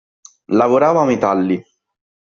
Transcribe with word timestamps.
Lavorava 0.57 1.05
metalli. 1.05 1.63